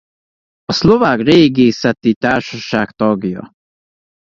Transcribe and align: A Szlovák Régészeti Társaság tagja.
A 0.65 0.73
Szlovák 0.73 1.19
Régészeti 1.19 2.13
Társaság 2.13 2.89
tagja. 2.91 3.51